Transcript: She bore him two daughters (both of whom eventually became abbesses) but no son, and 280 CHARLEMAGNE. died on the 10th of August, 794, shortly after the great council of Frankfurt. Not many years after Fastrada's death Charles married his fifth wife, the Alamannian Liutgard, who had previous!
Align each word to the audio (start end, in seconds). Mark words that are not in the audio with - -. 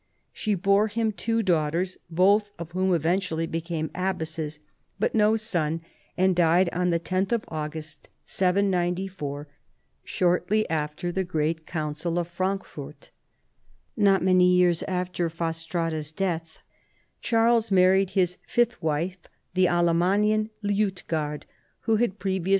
She 0.33 0.55
bore 0.55 0.87
him 0.87 1.11
two 1.11 1.43
daughters 1.43 1.97
(both 2.09 2.49
of 2.57 2.71
whom 2.71 2.91
eventually 2.91 3.45
became 3.45 3.91
abbesses) 3.93 4.57
but 4.97 5.13
no 5.13 5.35
son, 5.37 5.81
and 6.17 6.35
280 6.35 6.41
CHARLEMAGNE. 6.41 6.69
died 6.71 6.81
on 6.81 6.89
the 6.89 6.99
10th 6.99 7.31
of 7.33 7.45
August, 7.49 8.09
794, 8.25 9.47
shortly 10.03 10.67
after 10.71 11.11
the 11.11 11.23
great 11.23 11.67
council 11.67 12.17
of 12.17 12.27
Frankfurt. 12.27 13.11
Not 13.95 14.23
many 14.23 14.51
years 14.51 14.81
after 14.87 15.29
Fastrada's 15.29 16.11
death 16.11 16.61
Charles 17.21 17.69
married 17.69 18.09
his 18.17 18.39
fifth 18.43 18.81
wife, 18.81 19.19
the 19.53 19.65
Alamannian 19.67 20.49
Liutgard, 20.63 21.43
who 21.81 21.97
had 21.97 22.17
previous! 22.17 22.49